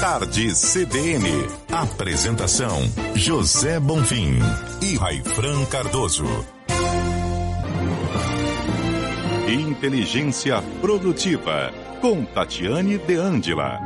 Tarde 0.00 0.48
CBN. 0.54 1.28
Apresentação: 1.70 2.80
José 3.14 3.78
Bonfim 3.78 4.38
e 4.82 4.96
Raifran 4.96 5.66
Cardoso. 5.70 6.24
Inteligência 9.46 10.62
Produtiva, 10.80 11.70
com 12.00 12.24
Tatiane 12.24 12.96
De 12.96 13.16
Angela. 13.16 13.78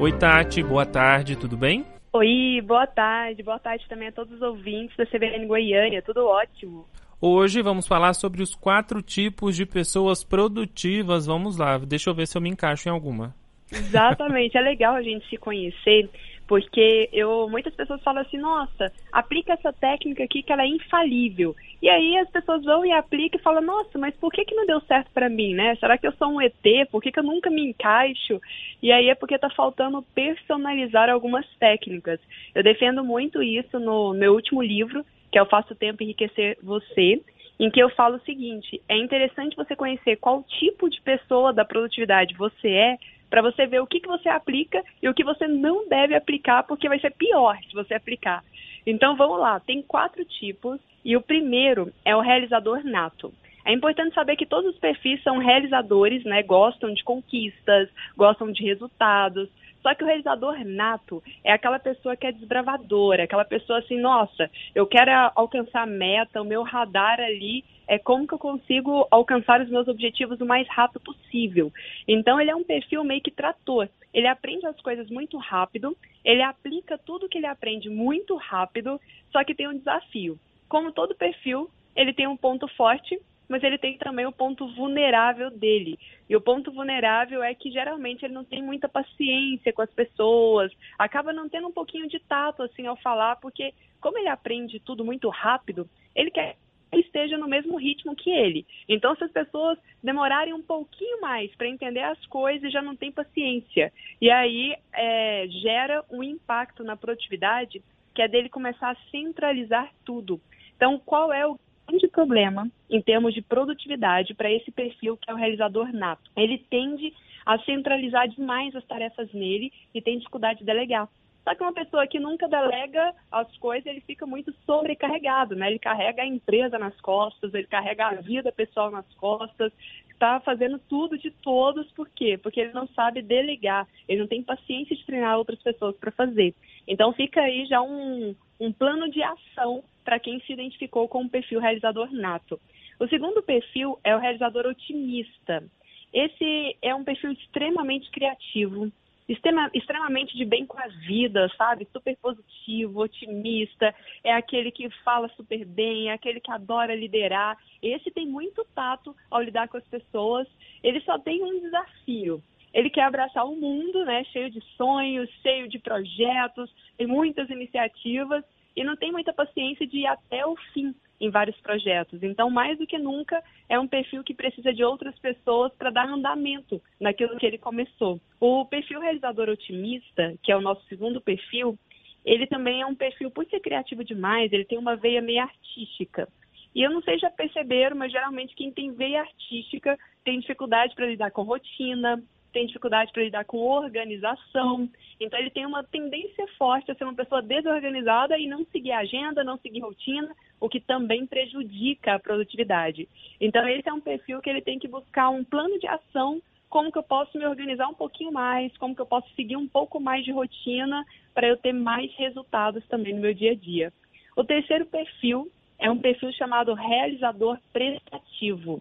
Oi, 0.00 0.12
Tati, 0.12 0.62
boa 0.62 0.86
tarde, 0.86 1.36
tudo 1.36 1.54
bem? 1.54 1.84
Oi, 2.14 2.62
boa 2.66 2.86
tarde. 2.86 3.42
Boa 3.42 3.58
tarde 3.58 3.84
também 3.90 4.08
a 4.08 4.12
todos 4.12 4.32
os 4.32 4.40
ouvintes 4.40 4.96
da 4.96 5.04
CBN 5.04 5.46
Goiânia, 5.46 6.00
tudo 6.00 6.24
ótimo. 6.24 6.86
Hoje 7.20 7.60
vamos 7.60 7.86
falar 7.86 8.14
sobre 8.14 8.42
os 8.42 8.54
quatro 8.54 9.02
tipos 9.02 9.54
de 9.54 9.66
pessoas 9.66 10.24
produtivas. 10.24 11.26
Vamos 11.26 11.58
lá, 11.58 11.76
deixa 11.76 12.08
eu 12.08 12.14
ver 12.14 12.26
se 12.26 12.38
eu 12.38 12.40
me 12.40 12.48
encaixo 12.48 12.88
em 12.88 12.90
alguma. 12.90 13.34
Exatamente, 13.72 14.56
é 14.56 14.60
legal 14.60 14.94
a 14.94 15.02
gente 15.02 15.28
se 15.28 15.36
conhecer, 15.36 16.08
porque 16.46 17.08
eu 17.12 17.48
muitas 17.48 17.74
pessoas 17.74 18.02
falam 18.02 18.22
assim, 18.22 18.38
nossa, 18.38 18.92
aplica 19.10 19.54
essa 19.54 19.72
técnica 19.72 20.22
aqui 20.22 20.42
que 20.42 20.52
ela 20.52 20.62
é 20.62 20.68
infalível. 20.68 21.56
E 21.80 21.88
aí 21.88 22.16
as 22.18 22.30
pessoas 22.30 22.62
vão 22.64 22.84
e 22.84 22.92
aplicam 22.92 23.38
e 23.38 23.42
falam, 23.42 23.62
nossa, 23.62 23.98
mas 23.98 24.14
por 24.16 24.32
que 24.32 24.44
que 24.44 24.54
não 24.54 24.66
deu 24.66 24.80
certo 24.82 25.10
para 25.12 25.28
mim, 25.28 25.54
né? 25.54 25.74
Será 25.76 25.98
que 25.98 26.06
eu 26.06 26.12
sou 26.12 26.28
um 26.28 26.40
ET? 26.40 26.54
Por 26.90 27.02
que 27.02 27.10
que 27.10 27.18
eu 27.18 27.24
nunca 27.24 27.50
me 27.50 27.68
encaixo? 27.68 28.40
E 28.82 28.92
aí 28.92 29.08
é 29.08 29.14
porque 29.14 29.38
tá 29.38 29.50
faltando 29.50 30.02
personalizar 30.14 31.08
algumas 31.10 31.46
técnicas. 31.58 32.20
Eu 32.54 32.62
defendo 32.62 33.02
muito 33.02 33.42
isso 33.42 33.78
no 33.78 34.14
meu 34.14 34.34
último 34.34 34.62
livro, 34.62 35.04
que 35.32 35.38
é 35.38 35.42
o 35.42 35.46
Faço 35.46 35.74
Tempo 35.74 36.02
Enriquecer 36.02 36.56
Você, 36.62 37.20
em 37.58 37.70
que 37.70 37.80
eu 37.80 37.90
falo 37.90 38.16
o 38.16 38.24
seguinte: 38.24 38.80
é 38.88 38.96
interessante 38.96 39.56
você 39.56 39.76
conhecer 39.76 40.16
qual 40.16 40.42
tipo 40.42 40.88
de 40.88 41.00
pessoa 41.00 41.52
da 41.52 41.64
produtividade 41.64 42.34
você 42.34 42.68
é, 42.68 42.98
para 43.34 43.42
você 43.42 43.66
ver 43.66 43.82
o 43.82 43.86
que, 43.86 43.98
que 43.98 44.06
você 44.06 44.28
aplica 44.28 44.80
e 45.02 45.08
o 45.08 45.12
que 45.12 45.24
você 45.24 45.48
não 45.48 45.88
deve 45.88 46.14
aplicar, 46.14 46.62
porque 46.62 46.88
vai 46.88 47.00
ser 47.00 47.10
pior 47.10 47.58
se 47.68 47.74
você 47.74 47.92
aplicar. 47.92 48.44
Então 48.86 49.16
vamos 49.16 49.40
lá, 49.40 49.58
tem 49.58 49.82
quatro 49.82 50.24
tipos, 50.24 50.78
e 51.04 51.16
o 51.16 51.20
primeiro 51.20 51.92
é 52.04 52.14
o 52.14 52.20
realizador 52.20 52.84
nato. 52.84 53.34
É 53.64 53.72
importante 53.72 54.14
saber 54.14 54.36
que 54.36 54.46
todos 54.46 54.72
os 54.72 54.78
perfis 54.78 55.20
são 55.24 55.38
realizadores, 55.38 56.22
né? 56.22 56.44
Gostam 56.44 56.94
de 56.94 57.02
conquistas, 57.02 57.88
gostam 58.16 58.52
de 58.52 58.62
resultados, 58.62 59.48
só 59.84 59.94
que 59.94 60.02
o 60.02 60.06
realizador 60.06 60.64
nato 60.64 61.22
é 61.44 61.52
aquela 61.52 61.78
pessoa 61.78 62.16
que 62.16 62.26
é 62.26 62.32
desbravadora, 62.32 63.24
aquela 63.24 63.44
pessoa 63.44 63.80
assim, 63.80 64.00
nossa, 64.00 64.50
eu 64.74 64.86
quero 64.86 65.10
alcançar 65.34 65.82
a 65.82 65.86
meta, 65.86 66.40
o 66.40 66.44
meu 66.44 66.62
radar 66.62 67.20
ali 67.20 67.62
é 67.86 67.98
como 67.98 68.26
que 68.26 68.32
eu 68.32 68.38
consigo 68.38 69.06
alcançar 69.10 69.60
os 69.60 69.68
meus 69.68 69.86
objetivos 69.86 70.40
o 70.40 70.46
mais 70.46 70.66
rápido 70.68 71.00
possível. 71.00 71.70
Então 72.08 72.40
ele 72.40 72.50
é 72.50 72.56
um 72.56 72.64
perfil 72.64 73.04
meio 73.04 73.20
que 73.20 73.30
trator. 73.30 73.86
Ele 74.14 74.26
aprende 74.26 74.66
as 74.66 74.80
coisas 74.80 75.10
muito 75.10 75.36
rápido, 75.36 75.94
ele 76.24 76.40
aplica 76.40 76.96
tudo 76.96 77.28
que 77.28 77.36
ele 77.36 77.46
aprende 77.46 77.90
muito 77.90 78.36
rápido, 78.36 78.98
só 79.30 79.44
que 79.44 79.54
tem 79.54 79.68
um 79.68 79.76
desafio. 79.76 80.38
Como 80.66 80.92
todo 80.92 81.14
perfil, 81.14 81.68
ele 81.94 82.14
tem 82.14 82.26
um 82.26 82.38
ponto 82.38 82.66
forte 82.68 83.20
mas 83.54 83.62
ele 83.62 83.78
tem 83.78 83.96
também 83.96 84.26
o 84.26 84.32
ponto 84.32 84.66
vulnerável 84.74 85.48
dele. 85.48 85.96
E 86.28 86.34
o 86.34 86.40
ponto 86.40 86.72
vulnerável 86.72 87.40
é 87.40 87.54
que 87.54 87.70
geralmente 87.70 88.24
ele 88.24 88.34
não 88.34 88.42
tem 88.42 88.60
muita 88.60 88.88
paciência 88.88 89.72
com 89.72 89.80
as 89.80 89.90
pessoas, 89.92 90.72
acaba 90.98 91.32
não 91.32 91.48
tendo 91.48 91.68
um 91.68 91.72
pouquinho 91.72 92.08
de 92.08 92.18
tato 92.18 92.64
assim 92.64 92.84
ao 92.84 92.96
falar, 92.96 93.36
porque 93.36 93.72
como 94.00 94.18
ele 94.18 94.28
aprende 94.28 94.80
tudo 94.80 95.04
muito 95.04 95.28
rápido, 95.28 95.88
ele 96.16 96.32
quer 96.32 96.56
que 96.90 96.98
esteja 96.98 97.38
no 97.38 97.46
mesmo 97.46 97.76
ritmo 97.76 98.16
que 98.16 98.28
ele. 98.28 98.66
Então, 98.88 99.14
se 99.14 99.22
as 99.22 99.30
pessoas 99.30 99.78
demorarem 100.02 100.52
um 100.52 100.62
pouquinho 100.62 101.20
mais 101.20 101.54
para 101.54 101.68
entender 101.68 102.02
as 102.02 102.26
coisas, 102.26 102.72
já 102.72 102.82
não 102.82 102.96
tem 102.96 103.12
paciência. 103.12 103.92
E 104.20 104.32
aí 104.32 104.74
é, 104.92 105.46
gera 105.62 106.04
um 106.10 106.24
impacto 106.24 106.82
na 106.82 106.96
produtividade 106.96 107.80
que 108.12 108.20
é 108.20 108.26
dele 108.26 108.48
começar 108.48 108.90
a 108.90 109.10
centralizar 109.12 109.92
tudo. 110.04 110.40
Então, 110.76 110.98
qual 110.98 111.32
é 111.32 111.46
o 111.46 111.56
grande 111.94 112.08
problema 112.08 112.68
em 112.90 113.00
termos 113.00 113.32
de 113.34 113.42
produtividade 113.42 114.34
para 114.34 114.50
esse 114.50 114.70
perfil 114.70 115.16
que 115.16 115.30
é 115.30 115.34
o 115.34 115.36
realizador 115.36 115.92
nato. 115.92 116.30
Ele 116.36 116.58
tende 116.58 117.12
a 117.46 117.58
centralizar 117.60 118.28
demais 118.28 118.74
as 118.74 118.84
tarefas 118.84 119.32
nele 119.32 119.72
e 119.94 120.02
tem 120.02 120.18
dificuldade 120.18 120.60
de 120.60 120.64
delegar. 120.64 121.08
Só 121.44 121.54
que 121.54 121.62
uma 121.62 121.74
pessoa 121.74 122.06
que 122.06 122.18
nunca 122.18 122.48
delega 122.48 123.14
as 123.30 123.54
coisas, 123.58 123.84
ele 123.84 124.00
fica 124.00 124.24
muito 124.26 124.52
sobrecarregado, 124.64 125.54
né? 125.54 125.68
Ele 125.68 125.78
carrega 125.78 126.22
a 126.22 126.26
empresa 126.26 126.78
nas 126.78 126.98
costas, 127.02 127.52
ele 127.52 127.66
carrega 127.66 128.06
a 128.06 128.14
vida 128.14 128.50
pessoal 128.50 128.90
nas 128.90 129.06
costas, 129.16 129.70
está 130.10 130.40
fazendo 130.40 130.78
tudo 130.88 131.18
de 131.18 131.30
todos, 131.30 131.90
por 131.92 132.08
quê? 132.08 132.38
Porque 132.42 132.60
ele 132.60 132.72
não 132.72 132.86
sabe 132.88 133.20
delegar, 133.20 133.86
ele 134.08 134.20
não 134.20 134.26
tem 134.26 134.42
paciência 134.42 134.96
de 134.96 135.04
treinar 135.04 135.36
outras 135.36 135.62
pessoas 135.62 135.94
para 135.96 136.10
fazer. 136.12 136.54
Então 136.88 137.12
fica 137.12 137.42
aí 137.42 137.66
já 137.66 137.82
um, 137.82 138.34
um 138.58 138.72
plano 138.72 139.10
de 139.10 139.22
ação 139.22 139.84
para 140.04 140.20
quem 140.20 140.40
se 140.40 140.52
identificou 140.52 141.08
com 141.08 141.22
o 141.22 141.28
perfil 141.28 141.60
realizador 141.60 142.12
nato. 142.12 142.60
O 143.00 143.08
segundo 143.08 143.42
perfil 143.42 143.98
é 144.04 144.14
o 144.14 144.20
realizador 144.20 144.66
otimista. 144.66 145.64
Esse 146.12 146.76
é 146.80 146.94
um 146.94 147.02
perfil 147.02 147.32
extremamente 147.32 148.08
criativo, 148.10 148.92
extrema, 149.28 149.68
extremamente 149.74 150.36
de 150.36 150.44
bem 150.44 150.64
com 150.64 150.78
a 150.78 150.86
vida, 150.86 151.50
sabe? 151.56 151.88
Super 151.92 152.16
positivo, 152.18 153.00
otimista, 153.00 153.92
é 154.22 154.32
aquele 154.32 154.70
que 154.70 154.88
fala 155.02 155.28
super 155.30 155.64
bem, 155.64 156.10
é 156.10 156.12
aquele 156.12 156.38
que 156.38 156.52
adora 156.52 156.94
liderar. 156.94 157.58
Esse 157.82 158.10
tem 158.10 158.26
muito 158.26 158.64
tato 158.74 159.16
ao 159.30 159.42
lidar 159.42 159.66
com 159.68 159.76
as 159.76 159.88
pessoas. 159.88 160.46
Ele 160.82 161.00
só 161.00 161.18
tem 161.18 161.42
um 161.42 161.60
desafio. 161.60 162.42
Ele 162.72 162.90
quer 162.90 163.02
abraçar 163.02 163.44
o 163.44 163.56
mundo, 163.56 164.04
né? 164.04 164.24
Cheio 164.24 164.50
de 164.50 164.60
sonhos, 164.76 165.30
cheio 165.42 165.68
de 165.68 165.78
projetos, 165.78 166.70
tem 166.96 167.06
muitas 167.06 167.48
iniciativas 167.48 168.44
e 168.76 168.82
não 168.82 168.96
tem 168.96 169.12
muita 169.12 169.32
paciência 169.32 169.86
de 169.86 169.98
ir 169.98 170.06
até 170.06 170.44
o 170.46 170.56
fim 170.72 170.94
em 171.20 171.30
vários 171.30 171.58
projetos. 171.60 172.22
Então, 172.22 172.50
mais 172.50 172.78
do 172.78 172.86
que 172.86 172.98
nunca, 172.98 173.42
é 173.68 173.78
um 173.78 173.86
perfil 173.86 174.22
que 174.24 174.34
precisa 174.34 174.72
de 174.72 174.84
outras 174.84 175.16
pessoas 175.18 175.72
para 175.74 175.90
dar 175.90 176.08
andamento 176.08 176.82
naquilo 177.00 177.36
que 177.38 177.46
ele 177.46 177.58
começou. 177.58 178.20
O 178.40 178.64
perfil 178.64 179.00
realizador 179.00 179.48
otimista, 179.48 180.34
que 180.42 180.50
é 180.52 180.56
o 180.56 180.60
nosso 180.60 180.84
segundo 180.86 181.20
perfil, 181.20 181.78
ele 182.24 182.46
também 182.46 182.80
é 182.80 182.86
um 182.86 182.94
perfil, 182.94 183.30
por 183.30 183.44
ser 183.46 183.60
criativo 183.60 184.02
demais, 184.02 184.52
ele 184.52 184.64
tem 184.64 184.78
uma 184.78 184.96
veia 184.96 185.20
meio 185.20 185.42
artística. 185.42 186.28
E 186.74 186.82
eu 186.82 186.90
não 186.90 187.00
sei 187.02 187.14
se 187.14 187.20
já 187.20 187.30
perceberam, 187.30 187.96
mas 187.96 188.10
geralmente 188.10 188.54
quem 188.54 188.72
tem 188.72 188.92
veia 188.92 189.20
artística 189.20 189.96
tem 190.24 190.40
dificuldade 190.40 190.94
para 190.94 191.06
lidar 191.06 191.30
com 191.30 191.42
rotina, 191.42 192.20
tem 192.54 192.66
dificuldade 192.66 193.12
para 193.12 193.24
lidar 193.24 193.44
com 193.44 193.58
organização. 193.58 194.88
Então, 195.20 195.38
ele 195.38 195.50
tem 195.50 195.66
uma 195.66 195.82
tendência 195.82 196.46
forte 196.56 196.90
a 196.90 196.94
ser 196.94 197.04
uma 197.04 197.14
pessoa 197.14 197.42
desorganizada 197.42 198.38
e 198.38 198.46
não 198.46 198.64
seguir 198.66 198.92
a 198.92 199.00
agenda, 199.00 199.44
não 199.44 199.58
seguir 199.58 199.80
rotina, 199.80 200.34
o 200.60 200.68
que 200.68 200.80
também 200.80 201.26
prejudica 201.26 202.14
a 202.14 202.18
produtividade. 202.18 203.08
Então, 203.40 203.68
esse 203.68 203.88
é 203.88 203.92
um 203.92 204.00
perfil 204.00 204.40
que 204.40 204.48
ele 204.48 204.62
tem 204.62 204.78
que 204.78 204.88
buscar 204.88 205.28
um 205.28 205.44
plano 205.44 205.78
de 205.78 205.86
ação 205.88 206.40
como 206.70 206.90
que 206.90 206.98
eu 206.98 207.04
posso 207.04 207.38
me 207.38 207.46
organizar 207.46 207.86
um 207.86 207.94
pouquinho 207.94 208.32
mais, 208.32 208.76
como 208.78 208.96
que 208.96 209.00
eu 209.00 209.06
posso 209.06 209.28
seguir 209.36 209.56
um 209.56 209.68
pouco 209.68 210.00
mais 210.00 210.24
de 210.24 210.32
rotina 210.32 211.04
para 211.32 211.46
eu 211.46 211.56
ter 211.56 211.72
mais 211.72 212.12
resultados 212.16 212.84
também 212.88 213.14
no 213.14 213.20
meu 213.20 213.32
dia 213.32 213.52
a 213.52 213.54
dia. 213.54 213.92
O 214.36 214.42
terceiro 214.42 214.84
perfil 214.86 215.48
é 215.78 215.88
um 215.88 215.98
perfil 215.98 216.32
chamado 216.32 216.74
realizador 216.74 217.58
prestativo. 217.72 218.80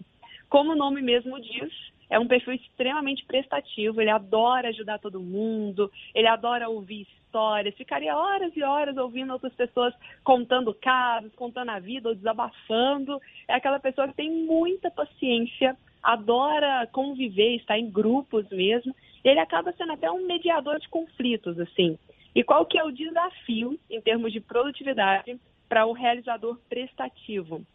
Como 0.49 0.71
o 0.71 0.75
nome 0.75 1.03
mesmo 1.03 1.39
diz, 1.39 1.71
é 2.13 2.19
um 2.19 2.27
perfil 2.27 2.53
extremamente 2.53 3.25
prestativo, 3.25 3.99
ele 3.99 4.11
adora 4.11 4.67
ajudar 4.67 4.99
todo 4.99 5.19
mundo, 5.19 5.91
ele 6.13 6.27
adora 6.27 6.69
ouvir 6.69 7.07
histórias, 7.07 7.73
ficaria 7.75 8.15
horas 8.15 8.55
e 8.55 8.61
horas 8.61 8.95
ouvindo 8.97 9.33
outras 9.33 9.51
pessoas 9.53 9.95
contando 10.23 10.75
casos, 10.75 11.33
contando 11.33 11.71
a 11.71 11.79
vida 11.79 12.09
ou 12.09 12.15
desabafando. 12.15 13.19
É 13.47 13.55
aquela 13.55 13.79
pessoa 13.79 14.07
que 14.07 14.13
tem 14.13 14.29
muita 14.29 14.91
paciência, 14.91 15.75
adora 16.03 16.87
conviver, 16.91 17.55
estar 17.55 17.79
em 17.79 17.89
grupos 17.89 18.47
mesmo, 18.51 18.95
ele 19.23 19.39
acaba 19.39 19.73
sendo 19.73 19.93
até 19.93 20.11
um 20.11 20.27
mediador 20.27 20.79
de 20.79 20.87
conflitos, 20.89 21.59
assim. 21.59 21.97
E 22.35 22.43
qual 22.43 22.63
que 22.67 22.77
é 22.77 22.83
o 22.83 22.91
desafio 22.91 23.79
em 23.89 23.99
termos 23.99 24.31
de 24.31 24.39
produtividade 24.39 25.35
para 25.67 25.87
o 25.87 25.93
realizador 25.93 26.59
prestativo? 26.69 27.65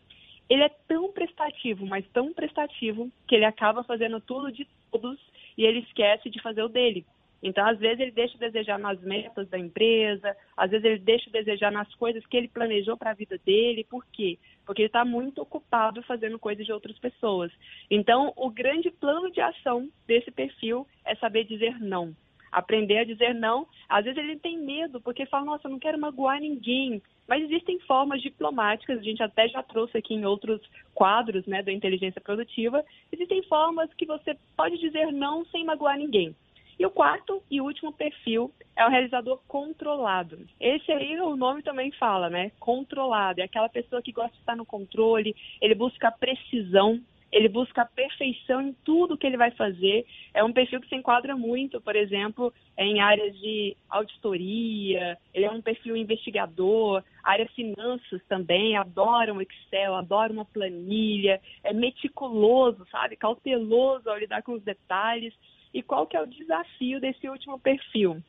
Ele 0.48 0.62
é 0.62 0.68
tão 0.86 1.12
prestativo, 1.12 1.86
mas 1.86 2.06
tão 2.08 2.32
prestativo, 2.32 3.10
que 3.26 3.34
ele 3.34 3.44
acaba 3.44 3.84
fazendo 3.84 4.20
tudo 4.20 4.50
de 4.50 4.66
todos 4.90 5.18
e 5.56 5.64
ele 5.64 5.80
esquece 5.80 6.30
de 6.30 6.40
fazer 6.40 6.62
o 6.62 6.68
dele. 6.68 7.04
Então, 7.42 7.64
às 7.66 7.78
vezes, 7.78 8.00
ele 8.00 8.10
deixa 8.10 8.34
de 8.34 8.40
desejar 8.40 8.78
nas 8.78 9.00
metas 9.00 9.48
da 9.48 9.58
empresa, 9.58 10.36
às 10.56 10.70
vezes, 10.70 10.84
ele 10.84 10.98
deixa 10.98 11.26
de 11.26 11.32
desejar 11.32 11.70
nas 11.70 11.92
coisas 11.94 12.26
que 12.26 12.36
ele 12.36 12.48
planejou 12.48 12.96
para 12.96 13.10
a 13.10 13.14
vida 13.14 13.38
dele. 13.44 13.86
Por 13.88 14.04
quê? 14.06 14.38
Porque 14.66 14.82
ele 14.82 14.88
está 14.88 15.04
muito 15.04 15.40
ocupado 15.40 16.02
fazendo 16.02 16.38
coisas 16.38 16.66
de 16.66 16.72
outras 16.72 16.98
pessoas. 16.98 17.52
Então, 17.88 18.32
o 18.36 18.50
grande 18.50 18.90
plano 18.90 19.30
de 19.30 19.40
ação 19.40 19.88
desse 20.06 20.32
perfil 20.32 20.86
é 21.04 21.14
saber 21.14 21.44
dizer 21.44 21.78
não 21.80 22.14
aprender 22.50 22.98
a 22.98 23.04
dizer 23.04 23.34
não. 23.34 23.66
Às 23.88 24.04
vezes 24.04 24.18
ele 24.18 24.38
tem 24.38 24.58
medo, 24.58 25.00
porque 25.00 25.26
fala, 25.26 25.44
nossa, 25.44 25.66
eu 25.66 25.70
não 25.70 25.78
quero 25.78 25.98
magoar 25.98 26.40
ninguém. 26.40 27.02
Mas 27.28 27.44
existem 27.44 27.78
formas 27.80 28.22
diplomáticas, 28.22 28.98
a 28.98 29.02
gente 29.02 29.22
até 29.22 29.46
já 29.48 29.62
trouxe 29.62 29.98
aqui 29.98 30.14
em 30.14 30.25
outros 30.25 30.60
quadros 30.94 31.46
né, 31.46 31.62
da 31.62 31.70
inteligência 31.70 32.20
produtiva, 32.20 32.82
existem 33.12 33.42
formas 33.42 33.92
que 33.92 34.06
você 34.06 34.34
pode 34.56 34.78
dizer 34.78 35.12
não 35.12 35.44
sem 35.44 35.64
magoar 35.64 35.98
ninguém. 35.98 36.34
E 36.78 36.86
o 36.86 36.90
quarto 36.90 37.42
e 37.50 37.60
último 37.60 37.92
perfil 37.92 38.52
é 38.76 38.86
o 38.86 38.88
realizador 38.88 39.40
controlado. 39.48 40.38
Esse 40.60 40.92
aí 40.92 41.20
o 41.20 41.36
nome 41.36 41.60
também 41.60 41.90
fala, 41.90 42.30
né? 42.30 42.52
Controlado. 42.60 43.40
É 43.40 43.44
aquela 43.44 43.69
pessoa 43.69 44.00
que 44.00 44.12
gosta 44.12 44.32
de 44.32 44.38
estar 44.38 44.56
no 44.56 44.64
controle, 44.64 45.34
ele 45.60 45.74
busca 45.74 46.12
precisão, 46.12 47.00
ele 47.30 47.48
busca 47.48 47.82
a 47.82 47.86
perfeição 47.86 48.60
em 48.60 48.72
tudo 48.84 49.16
que 49.16 49.26
ele 49.26 49.36
vai 49.36 49.50
fazer. 49.50 50.06
É 50.32 50.42
um 50.42 50.52
perfil 50.52 50.80
que 50.80 50.88
se 50.88 50.96
enquadra 50.96 51.36
muito, 51.36 51.80
por 51.80 51.94
exemplo, 51.94 52.52
em 52.76 53.00
áreas 53.00 53.38
de 53.38 53.76
auditoria, 53.88 55.19
ele 55.34 55.44
é 55.44 55.50
um 55.50 55.60
perfil 55.60 55.96
investigador, 55.96 57.02
área 57.22 57.46
finanças 57.48 58.22
também, 58.28 58.76
adora 58.76 59.32
um 59.32 59.42
Excel, 59.42 59.94
adora 59.94 60.32
uma 60.32 60.44
planilha, 60.44 61.40
é 61.62 61.72
meticuloso, 61.72 62.86
sabe? 62.90 63.16
Cauteloso 63.16 64.08
ao 64.08 64.19
lidar 64.19 64.42
com 64.42 64.52
os 64.52 64.62
detalhes. 64.62 65.34
E 65.72 65.82
qual 65.82 66.06
que 66.06 66.16
é 66.16 66.22
o 66.22 66.26
desafio 66.26 66.98
desse 66.98 67.28
último 67.28 67.58
perfil? 67.58 68.22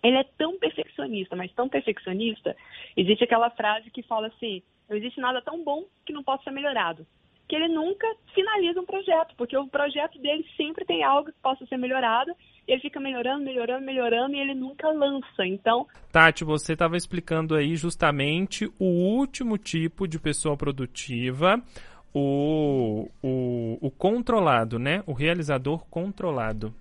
Ele 0.00 0.16
é 0.16 0.24
tão 0.38 0.56
perfeccionista, 0.60 1.34
mas 1.34 1.52
tão 1.52 1.68
perfeccionista, 1.68 2.56
existe 2.96 3.24
aquela 3.24 3.50
frase 3.50 3.90
que 3.90 4.00
fala 4.00 4.28
assim: 4.28 4.62
não 4.88 4.96
existe 4.96 5.20
nada 5.20 5.42
tão 5.42 5.64
bom 5.64 5.86
que 6.06 6.12
não 6.12 6.22
possa 6.22 6.44
ser 6.44 6.52
melhorado 6.52 7.04
que 7.48 7.56
ele 7.56 7.68
nunca 7.68 8.06
finaliza 8.34 8.80
um 8.80 8.84
projeto, 8.84 9.34
porque 9.36 9.56
o 9.56 9.66
projeto 9.66 10.18
dele 10.20 10.44
sempre 10.56 10.84
tem 10.84 11.02
algo 11.02 11.32
que 11.32 11.38
possa 11.42 11.64
ser 11.66 11.78
melhorado, 11.78 12.30
e 12.66 12.72
ele 12.72 12.80
fica 12.82 13.00
melhorando, 13.00 13.42
melhorando, 13.42 13.84
melhorando, 13.84 14.34
e 14.34 14.40
ele 14.40 14.54
nunca 14.54 14.88
lança. 14.90 15.46
Então. 15.46 15.86
Tati, 16.12 16.44
você 16.44 16.74
estava 16.74 16.96
explicando 16.96 17.54
aí 17.54 17.74
justamente 17.74 18.70
o 18.78 18.84
último 18.84 19.56
tipo 19.56 20.06
de 20.06 20.18
pessoa 20.18 20.56
produtiva. 20.56 21.60
O, 22.14 23.08
o, 23.22 23.78
o 23.80 23.90
controlado, 23.90 24.78
né? 24.78 25.02
O 25.06 25.12
realizador 25.12 25.86
controlado. 25.88 26.74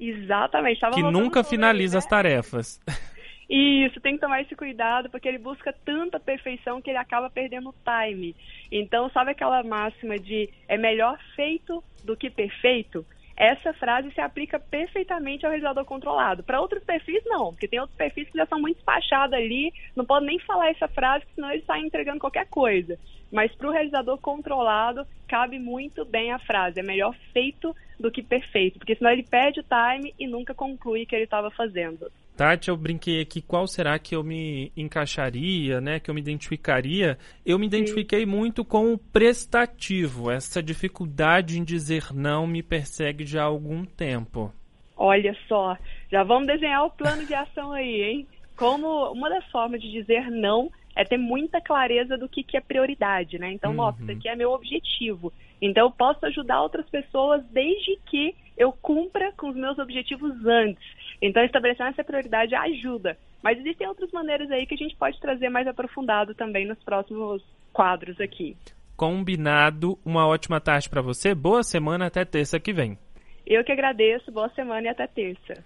Exatamente. 0.00 0.80
que 0.92 1.02
nunca 1.02 1.42
finaliza 1.42 1.94
né? 1.94 1.98
as 1.98 2.06
tarefas. 2.06 2.80
Isso, 3.48 4.00
tem 4.00 4.14
que 4.14 4.20
tomar 4.20 4.42
esse 4.42 4.54
cuidado, 4.54 5.08
porque 5.08 5.26
ele 5.26 5.38
busca 5.38 5.72
tanta 5.72 6.20
perfeição 6.20 6.82
que 6.82 6.90
ele 6.90 6.98
acaba 6.98 7.30
perdendo 7.30 7.70
o 7.70 7.74
time. 7.82 8.36
Então, 8.70 9.08
sabe 9.10 9.30
aquela 9.30 9.62
máxima 9.62 10.18
de 10.18 10.50
é 10.68 10.76
melhor 10.76 11.18
feito 11.34 11.82
do 12.04 12.14
que 12.14 12.28
perfeito? 12.28 13.06
Essa 13.34 13.72
frase 13.72 14.10
se 14.10 14.20
aplica 14.20 14.58
perfeitamente 14.58 15.46
ao 15.46 15.52
realizador 15.52 15.84
controlado. 15.84 16.42
Para 16.42 16.60
outros 16.60 16.82
perfis, 16.82 17.22
não, 17.24 17.52
porque 17.52 17.68
tem 17.68 17.78
outros 17.78 17.96
perfis 17.96 18.28
que 18.28 18.36
já 18.36 18.44
são 18.46 18.60
muito 18.60 18.78
despachados 18.78 19.32
ali, 19.32 19.72
não 19.94 20.04
pode 20.04 20.26
nem 20.26 20.40
falar 20.40 20.70
essa 20.70 20.88
frase, 20.88 21.24
senão 21.34 21.48
ele 21.48 21.60
está 21.60 21.78
entregando 21.78 22.18
qualquer 22.18 22.48
coisa. 22.48 22.98
Mas 23.30 23.54
para 23.54 23.68
o 23.68 23.72
realizador 23.72 24.18
controlado, 24.18 25.06
cabe 25.28 25.58
muito 25.58 26.04
bem 26.04 26.32
a 26.32 26.38
frase: 26.40 26.80
é 26.80 26.82
melhor 26.82 27.14
feito 27.32 27.74
do 27.98 28.10
que 28.10 28.24
perfeito, 28.24 28.78
porque 28.78 28.96
senão 28.96 29.12
ele 29.12 29.22
perde 29.22 29.60
o 29.60 29.64
time 29.64 30.12
e 30.18 30.26
nunca 30.26 30.52
conclui 30.52 31.04
o 31.04 31.06
que 31.06 31.14
ele 31.14 31.24
estava 31.24 31.48
fazendo. 31.50 32.10
Tati, 32.38 32.68
eu 32.68 32.76
brinquei 32.76 33.20
aqui 33.20 33.42
qual 33.42 33.66
será 33.66 33.98
que 33.98 34.14
eu 34.14 34.22
me 34.22 34.70
encaixaria, 34.76 35.80
né? 35.80 35.98
Que 35.98 36.08
eu 36.08 36.14
me 36.14 36.20
identificaria. 36.20 37.18
Eu 37.44 37.58
me 37.58 37.66
identifiquei 37.66 38.20
Sim. 38.20 38.26
muito 38.26 38.64
com 38.64 38.92
o 38.92 38.96
prestativo. 38.96 40.30
Essa 40.30 40.62
dificuldade 40.62 41.58
em 41.58 41.64
dizer 41.64 42.14
não 42.14 42.46
me 42.46 42.62
persegue 42.62 43.26
já 43.26 43.42
há 43.42 43.46
algum 43.46 43.84
tempo. 43.84 44.52
Olha 44.96 45.36
só, 45.48 45.76
já 46.12 46.22
vamos 46.22 46.46
desenhar 46.46 46.84
o 46.84 46.90
plano 46.90 47.26
de 47.26 47.34
ação 47.34 47.72
aí, 47.72 48.02
hein? 48.02 48.28
Como 48.56 48.86
uma 49.10 49.28
das 49.28 49.44
formas 49.50 49.82
de 49.82 49.90
dizer 49.90 50.30
não 50.30 50.70
é 50.94 51.02
ter 51.02 51.18
muita 51.18 51.60
clareza 51.60 52.16
do 52.16 52.28
que, 52.28 52.44
que 52.44 52.56
é 52.56 52.60
prioridade, 52.60 53.36
né? 53.36 53.50
Então, 53.50 53.72
uhum. 53.72 53.78
nossa, 53.78 54.00
isso 54.00 54.12
aqui 54.12 54.28
é 54.28 54.36
meu 54.36 54.52
objetivo. 54.52 55.32
Então, 55.60 55.86
eu 55.86 55.90
posso 55.90 56.24
ajudar 56.26 56.62
outras 56.62 56.88
pessoas 56.88 57.44
desde 57.50 57.98
que 58.06 58.32
eu 58.56 58.70
cumpra 58.70 59.32
com 59.36 59.48
os 59.48 59.56
meus 59.56 59.76
objetivos 59.76 60.46
antes. 60.46 60.98
Então, 61.20 61.44
estabelecendo 61.44 61.90
essa 61.90 62.04
prioridade 62.04 62.54
ajuda. 62.54 63.18
Mas 63.42 63.58
existem 63.58 63.86
outras 63.86 64.10
maneiras 64.12 64.50
aí 64.50 64.66
que 64.66 64.74
a 64.74 64.78
gente 64.78 64.96
pode 64.96 65.18
trazer 65.20 65.48
mais 65.48 65.66
aprofundado 65.66 66.34
também 66.34 66.66
nos 66.66 66.78
próximos 66.82 67.42
quadros 67.72 68.20
aqui. 68.20 68.56
Combinado. 68.96 69.98
Uma 70.04 70.26
ótima 70.26 70.60
tarde 70.60 70.88
para 70.88 71.00
você. 71.00 71.34
Boa 71.34 71.62
semana 71.62 72.06
até 72.06 72.24
terça 72.24 72.58
que 72.58 72.72
vem. 72.72 72.98
Eu 73.46 73.64
que 73.64 73.72
agradeço. 73.72 74.32
Boa 74.32 74.48
semana 74.50 74.88
e 74.88 74.90
até 74.90 75.06
terça. 75.06 75.64